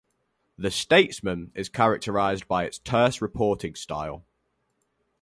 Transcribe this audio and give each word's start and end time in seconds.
"The 0.57 0.71
Statesman" 0.71 1.51
is 1.53 1.69
characterized 1.69 2.47
by 2.47 2.65
its 2.65 2.79
terse 2.79 3.21
reporting 3.21 3.75
style. 3.75 4.25